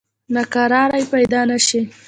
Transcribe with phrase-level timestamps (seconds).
[0.35, 1.79] ناکراری پیدا نه شي.